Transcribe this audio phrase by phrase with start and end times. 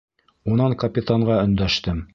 [0.53, 2.07] Унан капитанға өндәштем: